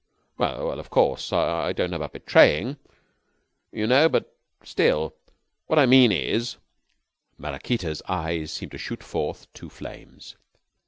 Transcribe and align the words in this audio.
"Well, 0.35 0.79
of 0.79 0.89
course, 0.89 1.31
I 1.31 1.73
don't 1.73 1.91
know 1.91 1.97
about 1.97 2.13
betraying, 2.13 2.77
you 3.71 3.85
know, 3.85 4.09
but 4.09 4.35
still. 4.63 5.13
What 5.67 5.77
I 5.77 5.85
mean 5.85 6.11
is" 6.11 6.57
Maraquita's 7.39 8.01
eyes 8.07 8.51
seemed 8.51 8.71
to 8.71 8.79
shoot 8.79 9.03
forth 9.03 9.45
two 9.53 9.69
flames. 9.69 10.37